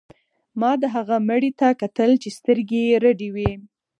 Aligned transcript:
ما 0.59 0.71
د 0.81 0.83
هغه 0.95 1.15
مړي 1.29 1.51
ته 1.59 1.67
کتل 1.81 2.11
چې 2.21 2.29
سترګې 2.37 2.81
یې 2.89 2.97
رډې 3.03 3.29
وې 3.35 3.51